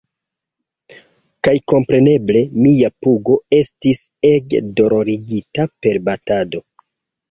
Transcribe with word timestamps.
Kaj 1.47 1.53
kompreneble, 1.73 2.43
mia 2.65 2.93
pugo... 3.05 3.39
estis 3.61 4.05
ege 4.35 4.67
dolorigita 4.83 5.71
per 5.83 6.05
batado. 6.13 6.69